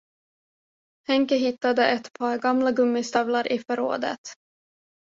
Henke 1.07 1.35
hittade 1.35 1.87
ett 1.89 2.13
par 2.13 2.37
gamla 2.37 2.71
gummistövlar 2.71 3.51
i 3.51 3.59
förrådet. 3.59 4.19